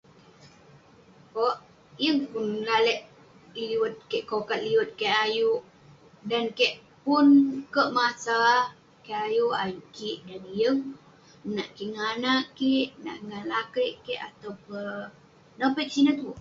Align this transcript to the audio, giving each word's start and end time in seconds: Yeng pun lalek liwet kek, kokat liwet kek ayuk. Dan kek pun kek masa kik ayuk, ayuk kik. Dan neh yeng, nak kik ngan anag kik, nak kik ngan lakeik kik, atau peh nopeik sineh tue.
Yeng 2.03 2.21
pun 2.31 2.47
lalek 2.67 3.01
liwet 3.69 3.95
kek, 4.09 4.23
kokat 4.31 4.59
liwet 4.65 4.91
kek 4.99 5.15
ayuk. 5.25 5.61
Dan 6.29 6.45
kek 6.57 6.73
pun 7.03 7.25
kek 7.73 7.89
masa 7.97 8.37
kik 9.03 9.21
ayuk, 9.27 9.57
ayuk 9.63 9.85
kik. 9.95 10.19
Dan 10.27 10.39
neh 10.45 10.53
yeng, 10.61 10.79
nak 11.55 11.69
kik 11.75 11.89
ngan 11.93 12.07
anag 12.13 12.43
kik, 12.59 12.87
nak 13.03 13.17
kik 13.19 13.25
ngan 13.27 13.43
lakeik 13.51 13.93
kik, 14.05 14.21
atau 14.27 14.51
peh 14.65 15.01
nopeik 15.59 15.91
sineh 15.93 16.15
tue. 16.19 16.29